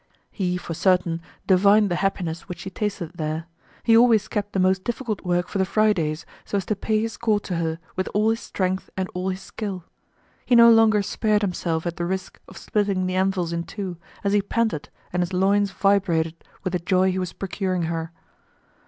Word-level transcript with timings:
He 0.31 0.57
for 0.57 0.73
certain, 0.73 1.21
divined 1.45 1.91
the 1.91 1.97
happiness 2.01 2.49
which 2.49 2.61
she 2.61 2.71
tasted 2.71 3.11
there; 3.17 3.45
he 3.83 3.95
always 3.95 4.27
kept 4.27 4.53
the 4.53 4.59
most 4.59 4.83
difficult 4.83 5.23
work 5.23 5.47
for 5.47 5.59
the 5.59 5.63
Fridays, 5.63 6.25
so 6.43 6.57
as 6.57 6.65
to 6.65 6.75
pay 6.75 6.99
his 6.99 7.17
court 7.17 7.43
to 7.43 7.57
her 7.57 7.77
with 7.95 8.09
all 8.15 8.31
his 8.31 8.39
strength 8.39 8.89
and 8.97 9.07
all 9.13 9.29
his 9.29 9.41
skill; 9.43 9.83
he 10.43 10.55
no 10.55 10.71
longer 10.71 11.03
spared 11.03 11.43
himself 11.43 11.85
at 11.85 11.97
the 11.97 12.05
risk 12.07 12.39
of 12.47 12.57
splitting 12.57 13.05
the 13.05 13.13
anvils 13.13 13.53
in 13.53 13.63
two, 13.63 13.97
as 14.23 14.33
he 14.33 14.41
panted 14.41 14.89
and 15.13 15.21
his 15.21 15.33
loins 15.33 15.69
vibrated 15.69 16.33
with 16.63 16.73
the 16.73 16.79
joy 16.79 17.11
he 17.11 17.19
was 17.19 17.33
procuring 17.33 17.83
her. 17.83 18.11